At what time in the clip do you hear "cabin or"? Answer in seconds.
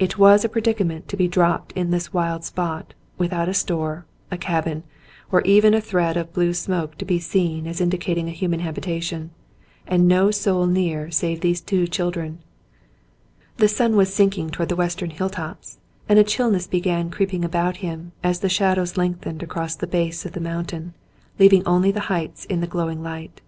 4.36-5.42